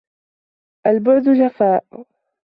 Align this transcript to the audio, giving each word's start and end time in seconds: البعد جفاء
البعد 0.87 1.29
جفاء 1.29 1.85